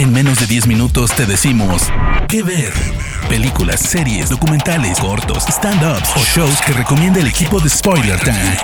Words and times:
En 0.00 0.14
menos 0.14 0.40
de 0.40 0.46
10 0.46 0.66
minutos 0.66 1.14
te 1.14 1.26
decimos 1.26 1.92
qué 2.26 2.42
ver. 2.42 2.72
Películas, 3.28 3.80
series, 3.80 4.30
documentales, 4.30 4.98
cortos, 4.98 5.44
stand-ups 5.46 6.16
o 6.16 6.20
shows 6.20 6.58
que 6.62 6.72
recomienda 6.72 7.20
el 7.20 7.26
equipo 7.26 7.60
de 7.60 7.68
Spoiler 7.68 8.18
Time. 8.18 8.56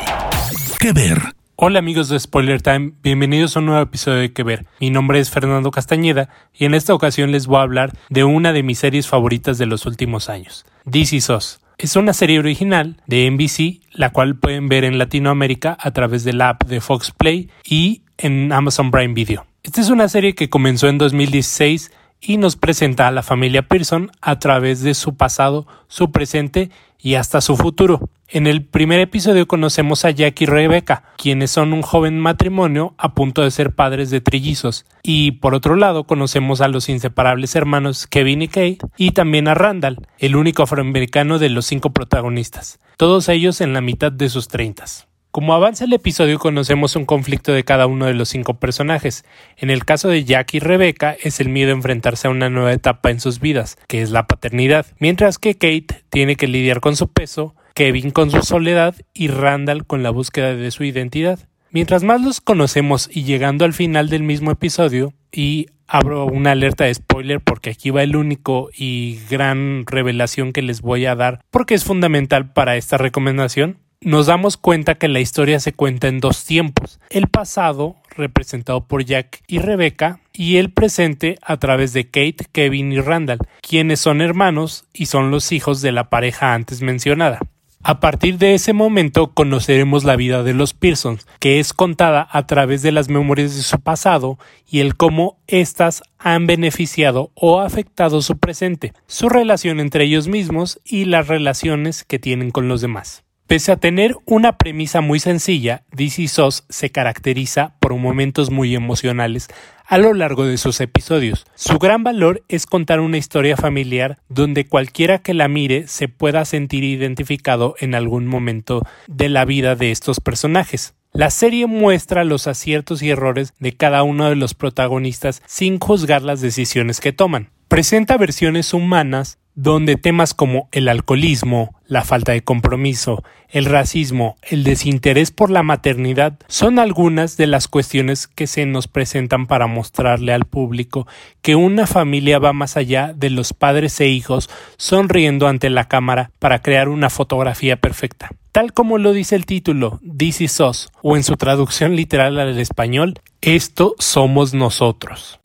¿Qué 0.81 0.95
ver? 0.95 1.21
Hola 1.57 1.81
amigos 1.81 2.09
de 2.09 2.19
Spoiler 2.19 2.63
Time, 2.63 2.93
bienvenidos 3.03 3.55
a 3.55 3.59
un 3.61 3.67
nuevo 3.67 3.83
episodio 3.83 4.21
de 4.21 4.33
Que 4.33 4.45
Ver. 4.45 4.65
Mi 4.81 4.89
nombre 4.89 5.21
es 5.21 5.29
Fernando 5.29 5.71
Castañeda 5.71 6.31
y 6.55 6.65
en 6.65 6.73
esta 6.73 6.95
ocasión 6.95 7.33
les 7.33 7.47
voy 7.47 7.59
a 7.59 7.63
hablar 7.65 7.93
de 8.09 8.25
una 8.25 8.55
de 8.55 8.63
mis 8.63 8.79
series 8.79 9.07
favoritas 9.07 9.59
de 9.59 9.67
los 9.67 9.85
últimos 9.85 10.31
años, 10.31 10.65
This 10.91 11.13
Is. 11.13 11.61
Es 11.77 11.97
una 11.97 12.15
serie 12.15 12.39
original 12.39 13.03
de 13.07 13.31
NBC, 13.31 13.83
la 13.93 14.09
cual 14.09 14.37
pueden 14.37 14.71
ver 14.71 14.85
en 14.85 14.97
Latinoamérica 14.97 15.77
a 15.79 15.91
través 15.91 16.25
de 16.25 16.33
la 16.33 16.49
app 16.49 16.65
de 16.65 16.81
Fox 16.81 17.11
Play 17.11 17.51
y 17.63 18.05
en 18.17 18.55
Amazon 18.55 18.91
Prime 18.91 19.13
Video. 19.13 19.45
Esta 19.67 19.81
es 19.81 19.91
una 19.91 20.09
serie 20.09 20.37
que 20.37 20.49
comenzó 20.49 20.87
en 20.87 20.97
2016 20.97 21.91
y 22.21 22.37
nos 22.37 22.55
presenta 22.55 23.09
a 23.09 23.11
la 23.11 23.25
familia 23.25 23.67
Pearson 23.67 24.13
a 24.21 24.39
través 24.39 24.81
de 24.81 24.95
su 24.95 25.17
pasado, 25.17 25.67
su 25.89 26.13
presente 26.13 26.71
y 27.01 27.17
hasta 27.17 27.41
su 27.41 27.57
futuro. 27.57 28.09
En 28.29 28.47
el 28.47 28.65
primer 28.65 29.01
episodio 29.01 29.49
conocemos 29.49 30.05
a 30.05 30.13
Jack 30.13 30.41
y 30.41 30.47
Rebecca, 30.47 31.03
quienes 31.17 31.51
son 31.51 31.73
un 31.73 31.83
joven 31.83 32.21
matrimonio 32.21 32.95
a 32.97 33.13
punto 33.15 33.43
de 33.43 33.51
ser 33.51 33.75
padres 33.75 34.11
de 34.11 34.21
trillizos. 34.21 34.87
Y 35.03 35.33
por 35.33 35.53
otro 35.53 35.75
lado 35.75 36.05
conocemos 36.05 36.61
a 36.61 36.69
los 36.69 36.89
inseparables 36.89 37.57
hermanos 37.57 38.07
Kevin 38.07 38.43
y 38.43 38.47
Kate 38.47 38.79
y 38.97 39.11
también 39.11 39.49
a 39.49 39.55
Randall, 39.55 39.99
el 40.21 40.37
único 40.37 40.63
afroamericano 40.63 41.41
de 41.41 41.49
los 41.49 41.67
cinco 41.67 41.91
protagonistas, 41.91 42.79
todos 42.97 43.29
ellos 43.29 43.61
en 43.61 43.73
la 43.73 43.81
mitad 43.81 44.13
de 44.13 44.29
sus 44.29 44.47
treintas. 44.47 45.09
Como 45.37 45.53
avanza 45.53 45.85
el 45.85 45.93
episodio 45.93 46.39
conocemos 46.39 46.97
un 46.97 47.05
conflicto 47.05 47.53
de 47.53 47.63
cada 47.63 47.87
uno 47.87 48.07
de 48.07 48.15
los 48.15 48.31
cinco 48.31 48.55
personajes. 48.55 49.27
En 49.59 49.69
el 49.69 49.85
caso 49.85 50.09
de 50.09 50.25
Jack 50.25 50.55
y 50.55 50.61
Rebecca 50.61 51.15
es 51.23 51.41
el 51.41 51.51
miedo 51.51 51.73
a 51.73 51.75
enfrentarse 51.75 52.27
a 52.27 52.31
una 52.31 52.49
nueva 52.49 52.73
etapa 52.73 53.11
en 53.11 53.21
sus 53.21 53.39
vidas, 53.39 53.77
que 53.87 54.01
es 54.01 54.11
la 54.11 54.27
paternidad, 54.27 54.87
mientras 54.99 55.37
que 55.37 55.53
Kate 55.53 56.05
tiene 56.09 56.37
que 56.37 56.49
lidiar 56.49 56.81
con 56.81 56.97
su 56.97 57.09
peso, 57.09 57.55
Kevin 57.75 58.13
con 58.13 58.31
su 58.31 58.41
soledad 58.41 58.95
y 59.13 59.29
Randall 59.29 59.85
con 59.85 60.03
la 60.03 60.09
búsqueda 60.09 60.55
de 60.55 60.71
su 60.71 60.85
identidad. 60.85 61.39
Mientras 61.71 62.03
más 62.03 62.23
los 62.23 62.41
conocemos 62.41 63.11
y 63.13 63.25
llegando 63.25 63.67
al 63.67 63.75
final 63.75 64.09
del 64.09 64.23
mismo 64.23 64.51
episodio, 64.51 65.13
y 65.33 65.67
abro 65.87 66.25
una 66.25 66.53
alerta 66.53 66.85
de 66.85 66.95
spoiler 66.95 67.41
porque 67.41 67.69
aquí 67.69 67.91
va 67.91 68.03
el 68.03 68.17
único 68.17 68.71
y 68.75 69.21
gran 69.29 69.85
revelación 69.87 70.55
que 70.55 70.63
les 70.63 70.81
voy 70.81 71.05
a 71.05 71.15
dar 71.15 71.41
porque 71.51 71.75
es 71.75 71.85
fundamental 71.85 72.53
para 72.53 72.77
esta 72.77 72.97
recomendación, 72.97 73.81
nos 74.01 74.27
damos 74.27 74.57
cuenta 74.57 74.97
que 74.97 75.09
la 75.09 75.21
historia 75.21 75.61
se 75.61 75.73
cuenta 75.73 76.09
en 76.09 76.21
dos 76.21 76.45
tiempos. 76.45 77.01
El 77.11 77.29
pasado, 77.29 77.97
representado 78.17 78.87
por 78.87 79.05
Jack 79.05 79.43
y 79.47 79.59
Rebecca, 79.59 80.21
y 80.33 80.57
el 80.57 80.71
presente 80.71 81.39
a 81.43 81.57
través 81.57 81.93
de 81.93 82.05
Kate, 82.05 82.47
Kevin 82.53 82.93
y 82.93 83.01
Randall, 83.01 83.39
quienes 83.63 84.01
son 84.01 84.21
hermanos 84.21 84.85
y 84.93 85.07
son 85.07 85.31
los 85.31 85.53
hijos 85.53 85.81
de 85.81 85.93
la 85.93 86.11
pareja 86.11 86.55
antes 86.55 86.83
mencionada. 86.83 87.41
A 87.89 88.01
partir 88.01 88.37
de 88.39 88.55
ese 88.55 88.73
momento 88.73 89.33
conoceremos 89.33 90.03
la 90.03 90.17
vida 90.17 90.43
de 90.43 90.55
los 90.55 90.75
Pearsons, 90.75 91.25
que 91.39 91.61
es 91.61 91.73
contada 91.73 92.27
a 92.33 92.45
través 92.47 92.83
de 92.83 92.91
las 92.91 93.09
memorias 93.09 93.55
de 93.55 93.63
su 93.63 93.79
pasado 93.79 94.41
y 94.69 94.81
el 94.81 94.97
cómo 94.97 95.39
éstas 95.47 96.03
han 96.19 96.49
beneficiado 96.49 97.31
o 97.35 97.61
afectado 97.61 98.23
su 98.23 98.39
presente, 98.39 98.93
su 99.07 99.29
relación 99.29 99.79
entre 99.79 100.03
ellos 100.03 100.27
mismos 100.27 100.81
y 100.85 101.05
las 101.05 101.29
relaciones 101.29 102.03
que 102.03 102.19
tienen 102.19 102.51
con 102.51 102.67
los 102.67 102.81
demás. 102.81 103.26
Pese 103.47 103.71
a 103.71 103.77
tener 103.77 104.17
una 104.25 104.59
premisa 104.59 105.01
muy 105.01 105.21
sencilla, 105.21 105.85
DC 105.93 106.27
SOS 106.27 106.65
se 106.69 106.91
caracteriza 106.91 107.77
por 107.79 107.95
momentos 107.95 108.51
muy 108.51 108.75
emocionales 108.75 109.47
a 109.87 109.99
lo 109.99 110.15
largo 110.15 110.45
de 110.45 110.59
sus 110.59 110.81
episodios. 110.81 111.47
Su 111.55 111.79
gran 111.79 112.03
valor 112.03 112.43
es 112.49 112.67
contar 112.67 112.99
una 112.99 113.19
historia 113.19 113.57
familiar 113.57 114.19
donde 114.29 114.67
cualquiera 114.67 115.19
que 115.19 115.33
la 115.33 115.47
mire 115.47 115.87
se 115.87 116.09
pueda 116.09 116.45
sentir 116.45 116.83
identificado 116.83 117.77
en 117.79 117.95
algún 117.95 118.27
momento 118.27 118.83
de 119.07 119.29
la 119.29 119.45
vida 119.45 119.77
de 119.77 119.93
estos 119.93 120.19
personajes. 120.19 120.95
La 121.13 121.31
serie 121.31 121.67
muestra 121.67 122.25
los 122.25 122.49
aciertos 122.49 123.01
y 123.01 123.11
errores 123.11 123.55
de 123.61 123.77
cada 123.77 124.03
uno 124.03 124.29
de 124.29 124.35
los 124.35 124.55
protagonistas 124.55 125.41
sin 125.47 125.79
juzgar 125.79 126.23
las 126.23 126.41
decisiones 126.41 127.01
que 127.01 127.13
toman. 127.13 127.51
Presenta 127.69 128.17
versiones 128.17 128.75
humanas 128.75 129.39
donde 129.57 129.97
temas 129.97 130.35
como 130.35 130.69
el 130.71 130.89
alcoholismo, 130.89 131.75
la 131.89 132.05
falta 132.05 132.33
de 132.33 132.45
compromiso, 132.45 133.25
el 133.49 133.65
racismo, 133.65 134.37
el 134.43 134.65
desinterés 134.65 135.31
por 135.31 135.51
la 135.51 135.63
maternidad 135.63 136.39
son 136.47 136.79
algunas 136.79 137.37
de 137.39 137.47
las 137.47 137.67
cuestiones 137.67 138.27
que 138.27 138.47
se 138.47 138.67
nos 138.67 138.87
presentan 138.87 139.47
para 139.47 139.67
mostrarle 139.67 140.33
al 140.35 140.45
público 140.45 141.07
que 141.41 141.57
una 141.57 141.87
familia 141.87 142.39
va 142.39 142.53
más 142.53 142.77
allá 142.77 143.13
de 143.17 143.31
los 143.31 143.55
padres 143.55 143.99
e 144.01 144.09
hijos 144.09 144.51
sonriendo 144.77 145.49
ante 145.49 145.71
la 145.71 145.89
cámara 145.89 146.31
para 146.39 146.61
crear 146.61 146.89
una 146.89 147.09
fotografía 147.09 147.77
perfecta. 147.77 148.31
Tal 148.53 148.75
como 148.75 148.99
lo 148.99 149.13
dice 149.13 149.37
el 149.37 149.47
título, 149.47 150.01
This 150.17 150.43
is 150.43 150.61
Us, 150.61 150.91
o 151.03 151.17
en 151.17 151.25
su 151.25 151.37
traducción 151.37 151.97
literal 151.97 152.39
al 152.39 152.59
español, 152.59 153.21
Esto 153.41 153.95
somos 153.99 154.53
nosotros. 154.55 155.39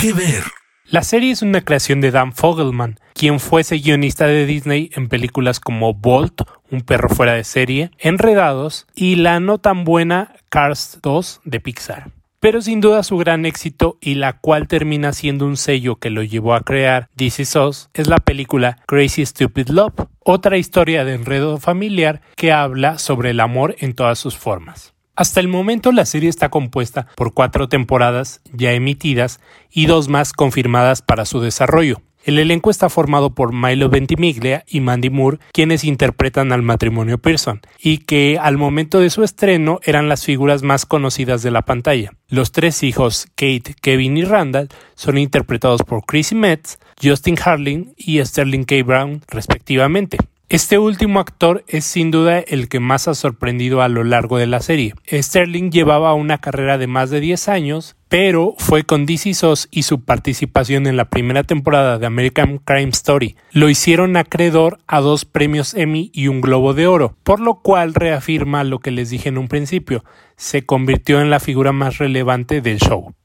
¿Qué 0.00 0.12
ver? 0.12 0.42
La 0.88 1.02
serie 1.02 1.32
es 1.32 1.42
una 1.42 1.62
creación 1.62 2.00
de 2.00 2.12
Dan 2.12 2.32
Fogelman, 2.32 3.00
quien 3.12 3.40
fuese 3.40 3.78
guionista 3.78 4.28
de 4.28 4.46
Disney 4.46 4.90
en 4.94 5.08
películas 5.08 5.58
como 5.58 5.94
Bolt, 5.94 6.42
Un 6.70 6.82
perro 6.82 7.08
fuera 7.08 7.32
de 7.32 7.42
serie, 7.42 7.90
Enredados 7.98 8.86
y 8.94 9.16
la 9.16 9.40
no 9.40 9.58
tan 9.58 9.82
buena 9.82 10.32
Cars 10.48 11.00
2 11.02 11.40
de 11.44 11.58
Pixar. 11.58 12.12
Pero 12.38 12.62
sin 12.62 12.80
duda 12.80 13.02
su 13.02 13.16
gran 13.16 13.46
éxito 13.46 13.98
y 14.00 14.14
la 14.14 14.34
cual 14.34 14.68
termina 14.68 15.12
siendo 15.12 15.44
un 15.44 15.56
sello 15.56 15.96
que 15.96 16.10
lo 16.10 16.22
llevó 16.22 16.54
a 16.54 16.60
crear 16.60 17.08
This 17.16 17.40
Is 17.40 17.56
Us 17.56 17.90
es 17.92 18.06
la 18.06 18.18
película 18.18 18.78
Crazy 18.86 19.26
Stupid 19.26 19.70
Love, 19.70 20.06
otra 20.20 20.56
historia 20.56 21.04
de 21.04 21.14
enredo 21.14 21.58
familiar 21.58 22.20
que 22.36 22.52
habla 22.52 22.98
sobre 22.98 23.30
el 23.30 23.40
amor 23.40 23.74
en 23.80 23.94
todas 23.94 24.20
sus 24.20 24.36
formas. 24.36 24.95
Hasta 25.16 25.40
el 25.40 25.48
momento 25.48 25.92
la 25.92 26.04
serie 26.04 26.28
está 26.28 26.50
compuesta 26.50 27.06
por 27.16 27.32
cuatro 27.32 27.70
temporadas 27.70 28.42
ya 28.52 28.72
emitidas 28.72 29.40
y 29.72 29.86
dos 29.86 30.08
más 30.08 30.34
confirmadas 30.34 31.00
para 31.00 31.24
su 31.24 31.40
desarrollo. 31.40 32.02
El 32.22 32.38
elenco 32.38 32.70
está 32.70 32.90
formado 32.90 33.34
por 33.34 33.54
Milo 33.54 33.88
Ventimiglia 33.88 34.64
y 34.66 34.80
Mandy 34.80 35.10
Moore, 35.10 35.38
quienes 35.52 35.84
interpretan 35.84 36.52
al 36.52 36.60
matrimonio 36.60 37.18
Pearson, 37.18 37.60
y 37.78 37.98
que 37.98 38.36
al 38.38 38.58
momento 38.58 38.98
de 38.98 39.10
su 39.10 39.22
estreno 39.22 39.78
eran 39.84 40.08
las 40.08 40.24
figuras 40.24 40.62
más 40.62 40.86
conocidas 40.86 41.42
de 41.42 41.52
la 41.52 41.62
pantalla. 41.62 42.12
Los 42.28 42.50
tres 42.50 42.82
hijos, 42.82 43.28
Kate, 43.36 43.76
Kevin 43.80 44.16
y 44.16 44.24
Randall, 44.24 44.68
son 44.96 45.18
interpretados 45.18 45.82
por 45.82 46.04
Chrissy 46.04 46.34
Metz, 46.34 46.78
Justin 47.00 47.36
Harling 47.42 47.94
y 47.96 48.22
Sterling 48.22 48.64
K. 48.64 48.82
Brown, 48.84 49.22
respectivamente. 49.28 50.18
Este 50.48 50.78
último 50.78 51.18
actor 51.18 51.64
es 51.66 51.84
sin 51.84 52.12
duda 52.12 52.38
el 52.38 52.68
que 52.68 52.78
más 52.78 53.08
ha 53.08 53.16
sorprendido 53.16 53.82
a 53.82 53.88
lo 53.88 54.04
largo 54.04 54.38
de 54.38 54.46
la 54.46 54.60
serie. 54.60 54.94
Sterling 55.10 55.72
llevaba 55.72 56.14
una 56.14 56.38
carrera 56.38 56.78
de 56.78 56.86
más 56.86 57.10
de 57.10 57.18
10 57.18 57.48
años, 57.48 57.96
pero 58.08 58.54
fue 58.56 58.84
con 58.84 59.06
DC 59.06 59.34
SOS 59.34 59.66
y 59.72 59.82
su 59.82 60.04
participación 60.04 60.86
en 60.86 60.96
la 60.96 61.06
primera 61.06 61.42
temporada 61.42 61.98
de 61.98 62.06
American 62.06 62.58
Crime 62.58 62.90
Story. 62.90 63.34
Lo 63.50 63.68
hicieron 63.68 64.16
acreedor 64.16 64.78
a 64.86 65.00
dos 65.00 65.24
premios 65.24 65.74
Emmy 65.74 66.12
y 66.14 66.28
un 66.28 66.40
Globo 66.40 66.74
de 66.74 66.86
Oro, 66.86 67.16
por 67.24 67.40
lo 67.40 67.56
cual 67.56 67.92
reafirma 67.92 68.62
lo 68.62 68.78
que 68.78 68.92
les 68.92 69.10
dije 69.10 69.30
en 69.30 69.38
un 69.38 69.48
principio, 69.48 70.04
se 70.36 70.64
convirtió 70.64 71.20
en 71.20 71.28
la 71.28 71.40
figura 71.40 71.72
más 71.72 71.98
relevante 71.98 72.60
del 72.60 72.78
show. 72.78 73.16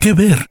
¿Qué 0.00 0.14
ver? 0.14 0.50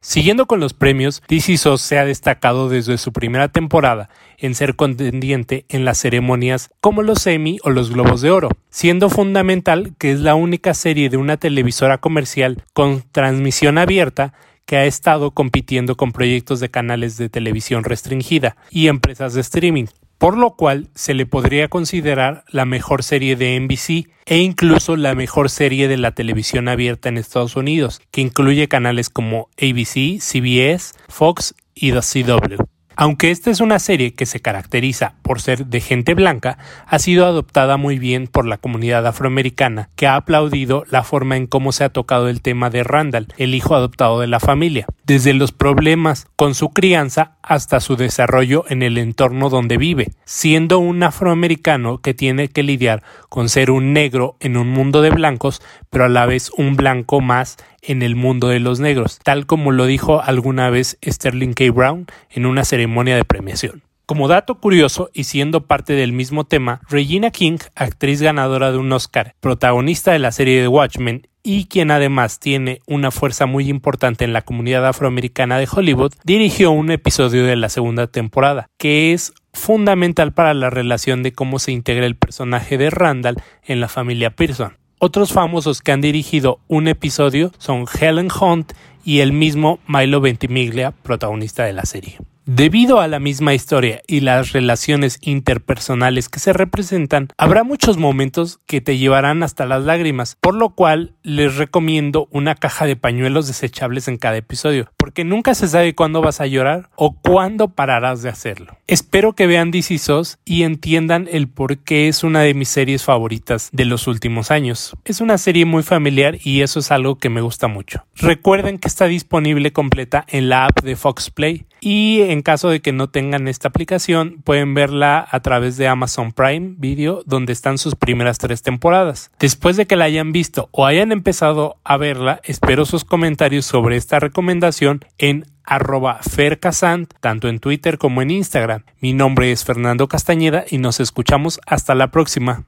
Siguiendo 0.00 0.46
con 0.46 0.60
los 0.60 0.74
premios, 0.74 1.24
DC 1.28 1.56
SOS 1.56 1.80
se 1.80 1.98
ha 1.98 2.04
destacado 2.04 2.68
desde 2.68 2.98
su 2.98 3.12
primera 3.12 3.48
temporada 3.48 4.08
en 4.36 4.54
ser 4.54 4.76
contendiente 4.76 5.64
en 5.68 5.84
las 5.84 5.98
ceremonias 5.98 6.70
como 6.80 7.02
los 7.02 7.26
Emmy 7.26 7.58
o 7.64 7.70
los 7.70 7.90
Globos 7.90 8.20
de 8.20 8.30
Oro, 8.30 8.48
siendo 8.70 9.10
fundamental 9.10 9.94
que 9.98 10.12
es 10.12 10.20
la 10.20 10.36
única 10.36 10.72
serie 10.74 11.10
de 11.10 11.16
una 11.16 11.36
televisora 11.36 11.98
comercial 11.98 12.62
con 12.74 13.02
transmisión 13.10 13.76
abierta 13.76 14.34
que 14.66 14.76
ha 14.76 14.84
estado 14.84 15.32
compitiendo 15.32 15.96
con 15.96 16.12
proyectos 16.12 16.60
de 16.60 16.70
canales 16.70 17.16
de 17.16 17.28
televisión 17.28 17.82
restringida 17.82 18.56
y 18.70 18.86
empresas 18.86 19.34
de 19.34 19.40
streaming, 19.40 19.86
por 20.18 20.36
lo 20.36 20.56
cual 20.56 20.88
se 20.94 21.14
le 21.14 21.26
podría 21.26 21.68
considerar 21.68 22.44
la 22.48 22.64
mejor 22.64 23.02
serie 23.02 23.36
de 23.36 23.58
NBC 23.58 24.10
e 24.26 24.38
incluso 24.38 24.96
la 24.96 25.14
mejor 25.14 25.48
serie 25.48 25.88
de 25.88 25.96
la 25.96 26.12
televisión 26.12 26.68
abierta 26.68 27.08
en 27.08 27.16
Estados 27.16 27.56
Unidos, 27.56 28.02
que 28.10 28.20
incluye 28.20 28.68
canales 28.68 29.08
como 29.08 29.48
ABC, 29.56 30.20
CBS, 30.20 30.92
Fox 31.08 31.54
y 31.74 31.92
The 31.92 32.00
CW. 32.00 32.62
Aunque 33.00 33.30
esta 33.30 33.52
es 33.52 33.60
una 33.60 33.78
serie 33.78 34.12
que 34.12 34.26
se 34.26 34.40
caracteriza 34.40 35.14
por 35.22 35.40
ser 35.40 35.66
de 35.66 35.80
gente 35.80 36.14
blanca, 36.14 36.58
ha 36.84 36.98
sido 36.98 37.26
adoptada 37.26 37.76
muy 37.76 38.00
bien 38.00 38.26
por 38.26 38.44
la 38.44 38.58
comunidad 38.58 39.06
afroamericana, 39.06 39.88
que 39.94 40.08
ha 40.08 40.16
aplaudido 40.16 40.84
la 40.90 41.04
forma 41.04 41.36
en 41.36 41.46
cómo 41.46 41.70
se 41.70 41.84
ha 41.84 41.90
tocado 41.90 42.28
el 42.28 42.42
tema 42.42 42.70
de 42.70 42.82
Randall, 42.82 43.28
el 43.36 43.54
hijo 43.54 43.76
adoptado 43.76 44.18
de 44.18 44.26
la 44.26 44.40
familia. 44.40 44.86
Desde 45.08 45.32
los 45.32 45.52
problemas 45.52 46.26
con 46.36 46.54
su 46.54 46.68
crianza 46.68 47.38
hasta 47.42 47.80
su 47.80 47.96
desarrollo 47.96 48.66
en 48.68 48.82
el 48.82 48.98
entorno 48.98 49.48
donde 49.48 49.78
vive, 49.78 50.12
siendo 50.26 50.78
un 50.78 51.02
afroamericano 51.02 52.02
que 52.02 52.12
tiene 52.12 52.48
que 52.48 52.62
lidiar 52.62 53.02
con 53.30 53.48
ser 53.48 53.70
un 53.70 53.94
negro 53.94 54.36
en 54.38 54.58
un 54.58 54.68
mundo 54.68 55.00
de 55.00 55.08
blancos, 55.08 55.62
pero 55.88 56.04
a 56.04 56.08
la 56.10 56.26
vez 56.26 56.50
un 56.58 56.76
blanco 56.76 57.22
más 57.22 57.56
en 57.80 58.02
el 58.02 58.16
mundo 58.16 58.48
de 58.48 58.60
los 58.60 58.80
negros, 58.80 59.18
tal 59.24 59.46
como 59.46 59.72
lo 59.72 59.86
dijo 59.86 60.20
alguna 60.20 60.68
vez 60.68 60.98
Sterling 61.02 61.54
K. 61.54 61.72
Brown 61.72 62.06
en 62.28 62.44
una 62.44 62.66
ceremonia 62.66 63.16
de 63.16 63.24
premiación. 63.24 63.82
Como 64.04 64.28
dato 64.28 64.56
curioso 64.56 65.10
y 65.14 65.24
siendo 65.24 65.66
parte 65.66 65.94
del 65.94 66.12
mismo 66.12 66.44
tema, 66.44 66.82
Regina 66.88 67.30
King, 67.30 67.58
actriz 67.74 68.20
ganadora 68.20 68.72
de 68.72 68.78
un 68.78 68.92
Oscar, 68.92 69.34
protagonista 69.40 70.12
de 70.12 70.18
la 70.18 70.32
serie 70.32 70.60
de 70.60 70.68
Watchmen 70.68 71.28
y 71.48 71.64
quien 71.64 71.90
además 71.90 72.40
tiene 72.40 72.82
una 72.86 73.10
fuerza 73.10 73.46
muy 73.46 73.70
importante 73.70 74.26
en 74.26 74.34
la 74.34 74.42
comunidad 74.42 74.86
afroamericana 74.86 75.56
de 75.58 75.66
Hollywood, 75.66 76.12
dirigió 76.22 76.72
un 76.72 76.90
episodio 76.90 77.46
de 77.46 77.56
la 77.56 77.70
segunda 77.70 78.06
temporada, 78.06 78.68
que 78.76 79.14
es 79.14 79.32
fundamental 79.54 80.34
para 80.34 80.52
la 80.52 80.68
relación 80.68 81.22
de 81.22 81.32
cómo 81.32 81.58
se 81.58 81.72
integra 81.72 82.04
el 82.04 82.16
personaje 82.16 82.76
de 82.76 82.90
Randall 82.90 83.42
en 83.64 83.80
la 83.80 83.88
familia 83.88 84.28
Pearson. 84.28 84.76
Otros 84.98 85.32
famosos 85.32 85.80
que 85.80 85.92
han 85.92 86.02
dirigido 86.02 86.60
un 86.68 86.86
episodio 86.86 87.50
son 87.56 87.86
Helen 87.98 88.28
Hunt 88.38 88.74
y 89.02 89.20
el 89.20 89.32
mismo 89.32 89.78
Milo 89.86 90.20
Ventimiglia, 90.20 90.90
protagonista 90.90 91.64
de 91.64 91.72
la 91.72 91.86
serie. 91.86 92.18
Debido 92.50 93.00
a 93.00 93.08
la 93.08 93.18
misma 93.18 93.52
historia 93.52 94.00
y 94.06 94.20
las 94.20 94.52
relaciones 94.52 95.18
interpersonales 95.20 96.30
que 96.30 96.40
se 96.40 96.54
representan, 96.54 97.28
habrá 97.36 97.62
muchos 97.62 97.98
momentos 97.98 98.58
que 98.64 98.80
te 98.80 98.96
llevarán 98.96 99.42
hasta 99.42 99.66
las 99.66 99.84
lágrimas, 99.84 100.38
por 100.40 100.54
lo 100.54 100.70
cual 100.70 101.12
les 101.22 101.56
recomiendo 101.56 102.26
una 102.30 102.54
caja 102.54 102.86
de 102.86 102.96
pañuelos 102.96 103.48
desechables 103.48 104.08
en 104.08 104.16
cada 104.16 104.38
episodio, 104.38 104.90
porque 104.96 105.24
nunca 105.24 105.54
se 105.54 105.68
sabe 105.68 105.94
cuándo 105.94 106.22
vas 106.22 106.40
a 106.40 106.46
llorar 106.46 106.88
o 106.96 107.12
cuándo 107.20 107.68
pararás 107.68 108.22
de 108.22 108.30
hacerlo. 108.30 108.78
Espero 108.86 109.34
que 109.34 109.46
vean 109.46 109.70
DC 109.70 109.98
y 110.46 110.62
entiendan 110.62 111.28
el 111.30 111.48
por 111.48 111.76
qué 111.76 112.08
es 112.08 112.24
una 112.24 112.40
de 112.40 112.54
mis 112.54 112.70
series 112.70 113.04
favoritas 113.04 113.68
de 113.72 113.84
los 113.84 114.06
últimos 114.06 114.50
años. 114.50 114.96
Es 115.04 115.20
una 115.20 115.36
serie 115.36 115.66
muy 115.66 115.82
familiar 115.82 116.38
y 116.42 116.62
eso 116.62 116.80
es 116.80 116.90
algo 116.92 117.18
que 117.18 117.28
me 117.28 117.42
gusta 117.42 117.68
mucho. 117.68 118.06
Recuerden 118.14 118.78
que 118.78 118.88
está 118.88 119.04
disponible 119.04 119.74
completa 119.74 120.24
en 120.28 120.48
la 120.48 120.64
app 120.64 120.82
de 120.82 120.96
Fox 120.96 121.30
Play 121.30 121.66
y 121.80 122.22
en 122.22 122.42
caso 122.42 122.68
de 122.68 122.80
que 122.80 122.92
no 122.92 123.08
tengan 123.08 123.48
esta 123.48 123.68
aplicación 123.68 124.42
pueden 124.44 124.74
verla 124.74 125.26
a 125.30 125.40
través 125.40 125.76
de 125.76 125.88
Amazon 125.88 126.32
Prime 126.32 126.74
Video 126.76 127.22
donde 127.26 127.52
están 127.52 127.78
sus 127.78 127.94
primeras 127.94 128.38
tres 128.38 128.62
temporadas. 128.62 129.30
Después 129.38 129.76
de 129.76 129.86
que 129.86 129.96
la 129.96 130.04
hayan 130.04 130.32
visto 130.32 130.68
o 130.72 130.86
hayan 130.86 131.12
empezado 131.12 131.76
a 131.84 131.96
verla, 131.96 132.40
espero 132.44 132.84
sus 132.84 133.04
comentarios 133.04 133.66
sobre 133.66 133.96
esta 133.96 134.20
recomendación 134.20 135.04
en 135.18 135.46
arroba 135.64 136.20
fercasant, 136.22 137.12
tanto 137.20 137.48
en 137.48 137.58
Twitter 137.58 137.98
como 137.98 138.22
en 138.22 138.30
Instagram. 138.30 138.84
Mi 139.00 139.12
nombre 139.12 139.52
es 139.52 139.64
Fernando 139.64 140.08
Castañeda 140.08 140.64
y 140.68 140.78
nos 140.78 141.00
escuchamos 141.00 141.60
hasta 141.66 141.94
la 141.94 142.10
próxima. 142.10 142.64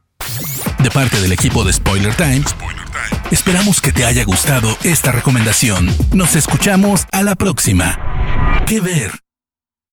De 0.82 0.90
parte 0.90 1.20
del 1.20 1.32
equipo 1.32 1.64
de 1.64 1.72
Spoiler 1.72 2.14
Times, 2.14 2.54
esperamos 3.30 3.80
que 3.80 3.92
te 3.92 4.04
haya 4.04 4.24
gustado 4.24 4.68
esta 4.84 5.12
recomendación. 5.12 5.88
Nos 6.12 6.36
escuchamos 6.36 7.06
a 7.12 7.22
la 7.22 7.34
próxima. 7.34 8.09
¿Qué 8.66 8.81
ver? 8.81 9.12